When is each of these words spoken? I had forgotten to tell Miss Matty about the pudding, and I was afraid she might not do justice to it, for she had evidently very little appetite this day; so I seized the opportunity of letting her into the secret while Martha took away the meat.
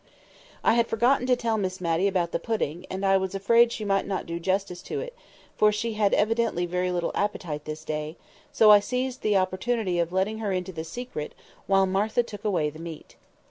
I 0.63 0.73
had 0.73 0.87
forgotten 0.87 1.27
to 1.27 1.35
tell 1.35 1.59
Miss 1.59 1.79
Matty 1.79 2.07
about 2.07 2.31
the 2.31 2.39
pudding, 2.39 2.87
and 2.89 3.05
I 3.05 3.17
was 3.17 3.35
afraid 3.35 3.71
she 3.71 3.85
might 3.85 4.07
not 4.07 4.25
do 4.25 4.39
justice 4.39 4.81
to 4.81 4.99
it, 4.99 5.13
for 5.55 5.71
she 5.71 5.93
had 5.93 6.15
evidently 6.15 6.65
very 6.65 6.89
little 6.91 7.11
appetite 7.13 7.65
this 7.65 7.83
day; 7.85 8.17
so 8.51 8.71
I 8.71 8.79
seized 8.79 9.21
the 9.21 9.37
opportunity 9.37 9.99
of 9.99 10.11
letting 10.11 10.39
her 10.39 10.51
into 10.51 10.71
the 10.71 10.83
secret 10.83 11.35
while 11.67 11.85
Martha 11.85 12.23
took 12.23 12.43
away 12.43 12.71
the 12.71 12.79
meat. 12.79 13.15